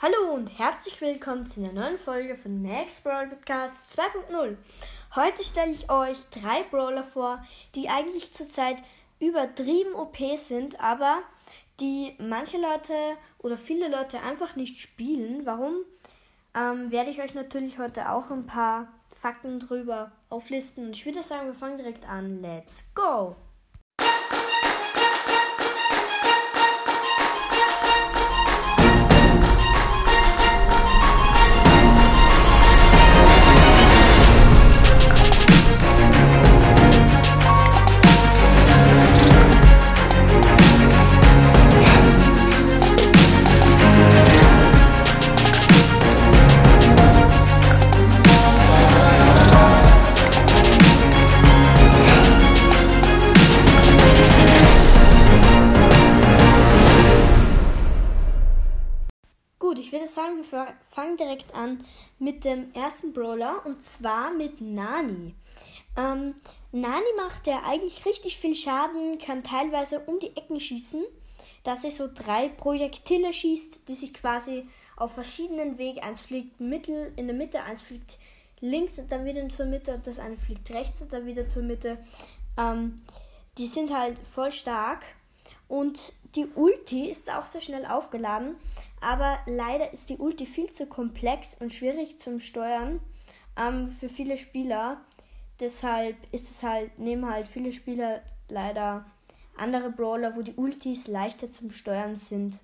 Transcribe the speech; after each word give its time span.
Hallo 0.00 0.32
und 0.32 0.56
herzlich 0.60 1.00
willkommen 1.00 1.44
zu 1.44 1.58
einer 1.58 1.72
neuen 1.72 1.98
Folge 1.98 2.36
von 2.36 2.62
Max 2.62 3.00
Brawl 3.00 3.26
Podcast 3.26 3.98
2.0. 3.98 4.56
Heute 5.16 5.42
stelle 5.42 5.72
ich 5.72 5.90
euch 5.90 6.18
drei 6.30 6.62
Brawler 6.70 7.02
vor, 7.02 7.44
die 7.74 7.88
eigentlich 7.88 8.32
zurzeit 8.32 8.76
übertrieben 9.18 9.96
OP 9.96 10.16
sind, 10.36 10.78
aber 10.78 11.18
die 11.80 12.14
manche 12.20 12.58
Leute 12.58 12.94
oder 13.38 13.58
viele 13.58 13.88
Leute 13.88 14.20
einfach 14.20 14.54
nicht 14.54 14.78
spielen. 14.78 15.44
Warum? 15.44 15.74
Ähm, 16.54 16.92
werde 16.92 17.10
ich 17.10 17.20
euch 17.20 17.34
natürlich 17.34 17.80
heute 17.80 18.12
auch 18.12 18.30
ein 18.30 18.46
paar 18.46 18.86
Fakten 19.10 19.58
drüber 19.58 20.12
auflisten. 20.30 20.86
Und 20.86 20.92
ich 20.92 21.06
würde 21.06 21.24
sagen, 21.24 21.48
wir 21.48 21.54
fangen 21.54 21.78
direkt 21.78 22.08
an. 22.08 22.40
Let's 22.40 22.84
go! 22.94 23.34
Sagen, 60.08 60.36
wir 60.38 60.74
fangen 60.90 61.16
direkt 61.16 61.54
an 61.54 61.84
mit 62.18 62.44
dem 62.44 62.72
ersten 62.74 63.12
Brawler 63.12 63.64
und 63.64 63.82
zwar 63.82 64.32
mit 64.32 64.60
Nani. 64.60 65.34
Ähm, 65.96 66.34
Nani 66.72 67.06
macht 67.16 67.46
ja 67.46 67.62
eigentlich 67.64 68.04
richtig 68.06 68.38
viel 68.38 68.54
Schaden, 68.54 69.18
kann 69.18 69.42
teilweise 69.42 70.00
um 70.00 70.18
die 70.18 70.36
Ecken 70.36 70.60
schießen, 70.60 71.04
dass 71.64 71.84
er 71.84 71.90
so 71.90 72.08
drei 72.12 72.48
Projektile 72.48 73.32
schießt, 73.32 73.88
die 73.88 73.94
sich 73.94 74.12
quasi 74.14 74.66
auf 74.96 75.12
verschiedenen 75.12 75.78
Wegen, 75.78 76.00
eins 76.00 76.20
fliegt 76.20 76.60
mittel, 76.60 77.12
in 77.16 77.26
der 77.26 77.36
Mitte, 77.36 77.62
eins 77.62 77.82
fliegt 77.82 78.18
links 78.60 78.98
und 78.98 79.12
dann 79.12 79.24
wieder 79.24 79.48
zur 79.48 79.66
Mitte 79.66 79.94
und 79.94 80.06
das 80.06 80.18
eine 80.18 80.36
fliegt 80.36 80.70
rechts 80.70 81.00
und 81.02 81.12
dann 81.12 81.26
wieder 81.26 81.46
zur 81.46 81.62
Mitte. 81.62 81.98
Ähm, 82.56 82.96
die 83.56 83.66
sind 83.66 83.96
halt 83.96 84.18
voll 84.20 84.52
stark 84.52 85.04
und 85.68 86.14
die 86.34 86.46
Ulti 86.46 87.08
ist 87.08 87.32
auch 87.32 87.44
sehr 87.44 87.60
schnell 87.60 87.86
aufgeladen, 87.86 88.56
aber 89.00 89.38
leider 89.46 89.92
ist 89.92 90.10
die 90.10 90.16
Ulti 90.16 90.46
viel 90.46 90.70
zu 90.70 90.86
komplex 90.86 91.54
und 91.54 91.72
schwierig 91.72 92.18
zum 92.18 92.40
Steuern 92.40 93.00
ähm, 93.56 93.86
für 93.86 94.08
viele 94.08 94.36
Spieler. 94.36 95.00
Deshalb 95.60 96.16
ist 96.32 96.50
es 96.50 96.62
halt, 96.62 96.98
nehmen 96.98 97.30
halt 97.30 97.48
viele 97.48 97.72
Spieler 97.72 98.22
leider 98.48 99.04
andere 99.56 99.90
Brawler, 99.90 100.36
wo 100.36 100.42
die 100.42 100.54
Ultis 100.54 101.08
leichter 101.08 101.50
zum 101.50 101.70
Steuern 101.70 102.16
sind. 102.16 102.60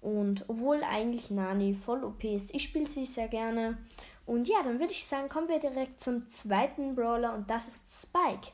Und 0.00 0.44
obwohl 0.48 0.82
eigentlich 0.82 1.30
Nani 1.30 1.74
voll 1.74 2.02
OP 2.04 2.24
ist, 2.24 2.52
ich 2.54 2.64
spiele 2.64 2.88
sie 2.88 3.06
sehr 3.06 3.28
gerne. 3.28 3.78
Und 4.26 4.48
ja, 4.48 4.62
dann 4.62 4.80
würde 4.80 4.92
ich 4.92 5.06
sagen, 5.06 5.28
kommen 5.28 5.48
wir 5.48 5.60
direkt 5.60 6.00
zum 6.00 6.28
zweiten 6.28 6.94
Brawler 6.96 7.34
und 7.34 7.48
das 7.48 7.68
ist 7.68 7.82
Spike. 7.88 8.52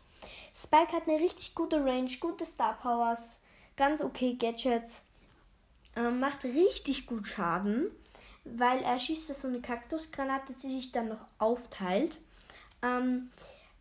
Spike 0.54 0.92
hat 0.92 1.08
eine 1.08 1.20
richtig 1.20 1.54
gute 1.54 1.82
Range, 1.84 2.10
gute 2.20 2.44
Star 2.44 2.76
Powers 2.78 3.40
ganz 3.78 4.02
okay 4.02 4.34
Gadgets. 4.34 5.04
Ähm, 5.96 6.20
macht 6.20 6.44
richtig 6.44 7.06
gut 7.06 7.26
Schaden, 7.26 7.86
weil 8.44 8.82
er 8.82 8.98
schießt 8.98 9.34
so 9.34 9.48
eine 9.48 9.60
Kaktusgranate, 9.60 10.52
die 10.52 10.68
sich 10.68 10.92
dann 10.92 11.08
noch 11.08 11.24
aufteilt. 11.38 12.18
Ähm, 12.82 13.30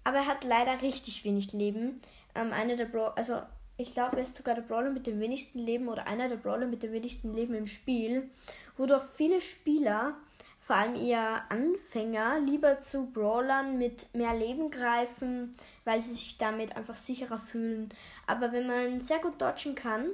aber 0.06 0.20
er 0.20 0.28
hat 0.28 0.46
leider 0.46 0.82
richtig 0.82 1.26
wenig 1.26 1.52
Leben. 1.52 2.00
Ähm, 2.34 2.54
einer 2.54 2.78
der 2.78 2.86
Bra 2.86 3.12
also 3.18 3.42
ich 3.78 3.94
glaube, 3.94 4.16
er 4.16 4.24
ist 4.24 4.36
sogar 4.36 4.56
der 4.56 4.64
Brawler 4.64 4.90
mit 4.90 5.06
dem 5.06 5.20
wenigsten 5.20 5.60
Leben 5.60 5.88
oder 5.88 6.08
einer 6.08 6.28
der 6.28 6.38
Brawler 6.38 6.66
mit 6.66 6.82
dem 6.82 6.92
wenigsten 6.94 7.34
Leben 7.34 7.54
im 7.54 7.68
Spiel, 7.68 8.30
wodurch 8.76 9.04
viele 9.04 9.40
Spieler, 9.40 10.18
vor 10.68 10.76
allem 10.76 10.96
eher 10.96 11.50
Anfänger, 11.50 12.42
lieber 12.42 12.78
zu 12.82 13.10
Brawlern 13.14 13.78
mit 13.78 14.14
mehr 14.14 14.36
Leben 14.36 14.70
greifen, 14.70 15.54
weil 15.86 16.02
sie 16.02 16.14
sich 16.14 16.38
damit 16.38 16.76
einfach 16.76 16.96
sicherer 16.96 17.38
fühlen. 17.38 17.88
Aber 18.26 18.52
wenn 18.52 18.68
man 18.68 19.00
sehr 19.00 19.20
gut 19.20 19.42
dodgen 19.42 19.76
kann, 19.76 20.10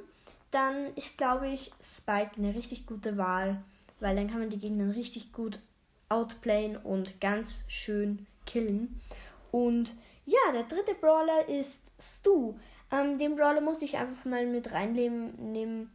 dann 0.52 0.94
ist, 0.94 1.18
glaube 1.18 1.48
ich, 1.48 1.72
Spike 1.82 2.36
eine 2.36 2.54
richtig 2.54 2.86
gute 2.86 3.16
Wahl, 3.16 3.64
weil 3.98 4.14
dann 4.14 4.28
kann 4.28 4.38
man 4.38 4.48
die 4.48 4.60
Gegner 4.60 4.94
richtig 4.94 5.32
gut 5.32 5.58
outplayen 6.08 6.76
und 6.76 7.20
ganz 7.20 7.64
schön 7.66 8.24
killen. 8.46 9.00
Und 9.50 9.92
ja, 10.24 10.52
der 10.52 10.62
dritte 10.62 10.94
Brawler 10.94 11.48
ist 11.48 11.90
Stu. 12.00 12.54
Ähm, 12.92 13.18
den 13.18 13.34
Brawler 13.34 13.60
muss 13.60 13.82
ich 13.82 13.96
einfach 13.96 14.24
mal 14.24 14.46
mit 14.46 14.72
reinnehmen, 14.72 15.90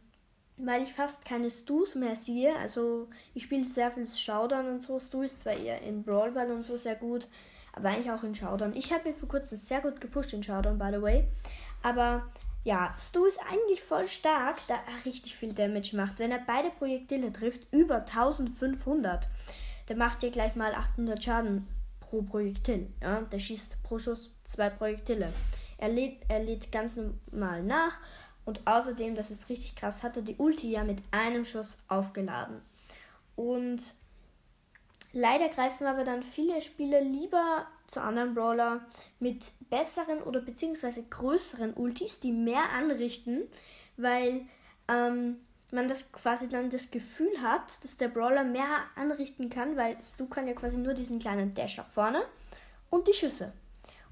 weil 0.64 0.82
ich 0.82 0.92
fast 0.92 1.24
keine 1.24 1.50
Stus 1.50 1.94
mehr 1.94 2.16
sehe. 2.16 2.56
Also 2.56 3.08
ich 3.34 3.44
spiele 3.44 3.64
sehr 3.64 3.90
viel 3.90 4.06
Showdown 4.06 4.68
und 4.68 4.82
so. 4.82 4.98
Stu 4.98 5.22
ist 5.22 5.40
zwar 5.40 5.54
eher 5.54 5.82
in 5.82 6.02
Brawl 6.02 6.36
und 6.36 6.62
so 6.62 6.76
sehr 6.76 6.96
gut, 6.96 7.28
aber 7.72 7.88
eigentlich 7.88 8.10
auch 8.10 8.22
in 8.22 8.34
Showdown. 8.34 8.74
Ich 8.74 8.92
habe 8.92 9.08
ihn 9.08 9.14
vor 9.14 9.28
kurzem 9.28 9.58
sehr 9.58 9.80
gut 9.80 10.00
gepusht 10.00 10.32
in 10.32 10.42
Showdown, 10.42 10.78
by 10.78 10.90
the 10.92 11.02
way. 11.02 11.28
Aber 11.82 12.26
ja, 12.62 12.94
Stu 12.98 13.24
ist 13.24 13.40
eigentlich 13.50 13.82
voll 13.82 14.06
stark, 14.06 14.58
da 14.68 14.74
er 14.74 15.04
richtig 15.04 15.34
viel 15.36 15.54
Damage 15.54 15.96
macht. 15.96 16.18
Wenn 16.18 16.30
er 16.30 16.42
beide 16.46 16.70
Projektile 16.70 17.32
trifft, 17.32 17.66
über 17.72 17.96
1500. 17.96 19.28
Der 19.88 19.96
macht 19.96 20.22
ja 20.22 20.30
gleich 20.30 20.54
mal 20.56 20.74
800 20.74 21.22
Schaden 21.22 21.66
pro 22.00 22.22
Projektil. 22.22 22.92
Ja, 23.00 23.22
der 23.22 23.38
schießt 23.38 23.82
pro 23.82 23.98
Schuss 23.98 24.32
zwei 24.44 24.68
Projektile. 24.68 25.32
Er 25.78 25.88
lädt, 25.88 26.22
er 26.28 26.40
lädt 26.44 26.70
ganz 26.70 26.96
normal 26.96 27.62
nach 27.62 27.98
und 28.44 28.66
außerdem, 28.66 29.14
das 29.14 29.30
ist 29.30 29.48
richtig 29.48 29.76
krass, 29.76 30.02
hat 30.02 30.16
er 30.16 30.22
die 30.22 30.36
Ulti 30.36 30.70
ja 30.70 30.84
mit 30.84 31.02
einem 31.10 31.44
Schuss 31.44 31.78
aufgeladen. 31.88 32.60
Und 33.36 33.94
Leider 35.12 35.48
greifen 35.48 35.86
aber 35.86 36.04
dann 36.04 36.22
viele 36.22 36.62
Spieler 36.62 37.00
lieber 37.00 37.66
zu 37.86 38.00
anderen 38.00 38.34
Brawler 38.34 38.80
mit 39.18 39.52
besseren 39.68 40.22
oder 40.22 40.40
beziehungsweise 40.40 41.02
größeren 41.02 41.74
Ultis, 41.74 42.20
die 42.20 42.30
mehr 42.30 42.70
anrichten, 42.70 43.42
weil 43.96 44.42
ähm, 44.86 45.38
man 45.72 45.88
das 45.88 46.12
quasi 46.12 46.48
dann 46.48 46.70
das 46.70 46.92
Gefühl 46.92 47.42
hat, 47.42 47.82
dass 47.82 47.96
der 47.96 48.08
Brawler 48.08 48.44
mehr 48.44 48.68
anrichten 48.94 49.50
kann, 49.50 49.76
weil 49.76 49.96
du 50.16 50.26
kann 50.28 50.46
ja 50.46 50.54
quasi 50.54 50.78
nur 50.78 50.94
diesen 50.94 51.18
kleinen 51.18 51.54
Dash 51.54 51.76
nach 51.76 51.88
vorne 51.88 52.22
und 52.88 53.08
die 53.08 53.12
Schüsse. 53.12 53.52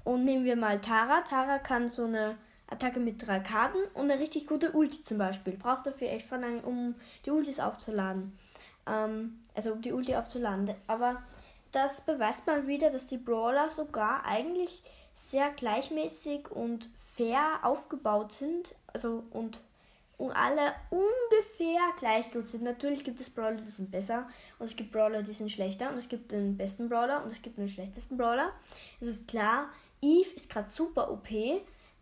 Und 0.03 0.25
nehmen 0.25 0.43
wir 0.43 0.57
mal 0.57 0.81
Tara. 0.81 1.21
Tara 1.21 1.59
kann 1.59 1.87
so 1.87 2.05
eine 2.05 2.37
Attacke 2.69 2.99
mit 2.99 3.25
drei 3.25 3.39
Karten 3.39 3.77
und 3.93 4.11
eine 4.11 4.19
richtig 4.19 4.47
gute 4.47 4.71
Ulti 4.71 5.01
zum 5.01 5.17
Beispiel. 5.17 5.53
Braucht 5.53 5.87
dafür 5.87 6.09
extra 6.11 6.37
lang, 6.37 6.61
um 6.63 6.95
die 7.25 7.31
Ultis 7.31 7.59
aufzuladen 7.59 8.37
ähm, 8.89 9.39
also 9.55 9.73
um 9.73 9.81
die 9.81 9.93
Ulti 9.93 10.15
aufzuladen. 10.15 10.73
Aber 10.87 11.21
das 11.71 12.01
beweist 12.01 12.47
mal 12.47 12.67
wieder, 12.67 12.89
dass 12.89 13.07
die 13.07 13.17
Brawler 13.17 13.69
sogar 13.69 14.25
eigentlich 14.25 14.81
sehr 15.13 15.51
gleichmäßig 15.51 16.49
und 16.49 16.89
fair 16.97 17.59
aufgebaut 17.63 18.31
sind. 18.31 18.75
Also 18.87 19.23
und, 19.31 19.59
und 20.17 20.31
alle 20.31 20.73
ungefähr 20.89 21.79
gleich 21.97 22.31
gut 22.31 22.47
sind. 22.47 22.63
Natürlich 22.63 23.03
gibt 23.03 23.19
es 23.19 23.29
Brawler, 23.29 23.57
die 23.57 23.65
sind 23.65 23.91
besser 23.91 24.27
und 24.57 24.65
es 24.65 24.75
gibt 24.75 24.91
Brawler, 24.91 25.23
die 25.23 25.33
sind 25.33 25.51
schlechter 25.51 25.89
und 25.91 25.97
es 25.97 26.09
gibt 26.09 26.31
den 26.31 26.57
besten 26.57 26.89
Brawler 26.89 27.23
und 27.23 27.31
es 27.31 27.41
gibt 27.41 27.57
den 27.57 27.69
schlechtesten 27.69 28.17
Brawler. 28.17 28.51
Es 28.99 29.07
ist 29.07 29.27
klar, 29.27 29.69
Eve 30.01 30.33
ist 30.35 30.49
gerade 30.49 30.69
super 30.69 31.11
OP, 31.11 31.29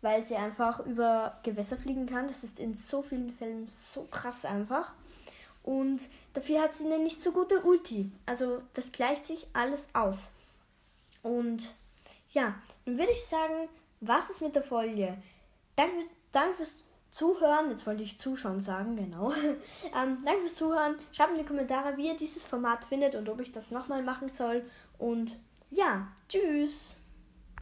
weil 0.00 0.24
sie 0.24 0.36
einfach 0.36 0.84
über 0.86 1.38
Gewässer 1.42 1.76
fliegen 1.76 2.06
kann. 2.06 2.26
Das 2.26 2.44
ist 2.44 2.60
in 2.60 2.74
so 2.74 3.02
vielen 3.02 3.30
Fällen 3.30 3.66
so 3.66 4.04
krass 4.10 4.44
einfach. 4.44 4.92
Und 5.62 6.08
dafür 6.32 6.62
hat 6.62 6.72
sie 6.72 6.86
eine 6.86 6.98
nicht 6.98 7.22
so 7.22 7.32
gute 7.32 7.60
Ulti. 7.60 8.10
Also 8.26 8.62
das 8.74 8.92
gleicht 8.92 9.24
sich 9.24 9.46
alles 9.52 9.88
aus. 9.92 10.30
Und 11.22 11.74
ja, 12.30 12.54
dann 12.84 12.98
würde 12.98 13.12
ich 13.12 13.24
sagen, 13.24 13.68
was 14.00 14.30
ist 14.30 14.40
mit 14.40 14.54
der 14.54 14.62
Folge? 14.62 15.16
Danke, 15.76 16.04
danke 16.32 16.56
fürs 16.56 16.84
Zuhören. 17.10 17.70
Jetzt 17.70 17.86
wollte 17.86 18.02
ich 18.02 18.18
Zuschauen 18.18 18.60
sagen, 18.60 18.96
genau. 18.96 19.32
ähm, 19.94 20.18
danke 20.24 20.40
fürs 20.40 20.54
Zuhören. 20.54 20.96
Schreibt 21.12 21.32
in 21.32 21.38
die 21.38 21.44
Kommentare, 21.44 21.96
wie 21.96 22.06
ihr 22.06 22.16
dieses 22.16 22.44
Format 22.44 22.84
findet 22.84 23.14
und 23.14 23.28
ob 23.28 23.40
ich 23.40 23.52
das 23.52 23.70
nochmal 23.70 24.02
machen 24.02 24.28
soll. 24.28 24.64
Und 24.98 25.36
ja, 25.70 26.08
tschüss. 26.28 26.96